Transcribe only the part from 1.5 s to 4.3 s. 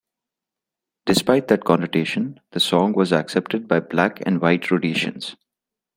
connotation, the song was accepted by black